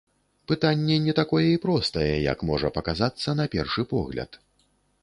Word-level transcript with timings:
Пытанне 0.51 0.95
не 1.07 1.13
такое 1.19 1.43
і 1.51 1.61
простае, 1.67 2.15
як 2.33 2.37
можа 2.53 2.73
паказацца 2.79 3.39
на 3.43 3.51
першы 3.57 3.81
погляд. 3.95 4.43